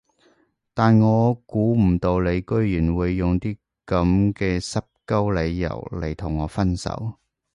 [0.73, 3.55] 但我估唔到你居然會用啲
[3.85, 7.19] 噉嘅濕鳩理由嚟同我分手